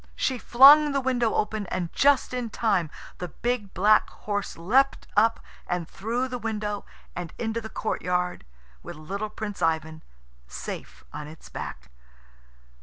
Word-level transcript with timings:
She 0.15 0.39
flung 0.39 0.93
the 0.93 0.99
window 0.99 1.35
open, 1.35 1.67
and 1.67 1.93
just 1.93 2.33
in 2.33 2.49
time 2.49 2.89
the 3.19 3.27
big 3.27 3.71
black 3.75 4.09
horse 4.09 4.57
leapt 4.57 5.05
up, 5.15 5.39
and 5.67 5.87
through 5.87 6.27
the 6.27 6.39
window 6.39 6.85
and 7.15 7.31
into 7.37 7.61
the 7.61 7.69
courtyard, 7.69 8.43
with 8.81 8.95
little 8.95 9.29
Prince 9.29 9.61
Ivan 9.61 10.01
safe 10.47 11.03
on 11.13 11.27
its 11.27 11.49
back. 11.49 11.91